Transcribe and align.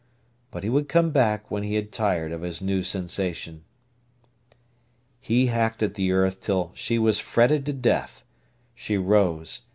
But 0.49 0.63
he 0.63 0.69
would 0.71 0.89
come 0.89 1.11
back 1.11 1.51
when 1.51 1.61
he 1.61 1.75
had 1.75 1.91
tired 1.91 2.31
of 2.31 2.41
his 2.41 2.59
new 2.59 2.81
sensation. 2.81 3.63
He 5.19 5.45
hacked 5.45 5.83
at 5.83 5.93
the 5.93 6.11
earth 6.11 6.39
till 6.39 6.71
she 6.73 6.97
was 6.97 7.19
fretted 7.19 7.67
to 7.67 7.73
death. 7.73 8.23
She 8.73 8.97
rose. 8.97 9.61